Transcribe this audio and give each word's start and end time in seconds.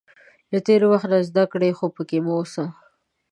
•له 0.51 0.59
تېر 0.67 0.81
وخت 0.91 1.07
نه 1.13 1.19
زده 1.29 1.43
کړه، 1.51 1.69
خو 1.77 1.85
پکې 1.95 2.19
مه 2.25 2.33
اوسه. 2.37 2.65